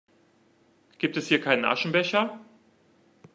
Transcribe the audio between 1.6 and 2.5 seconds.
Aschenbecher?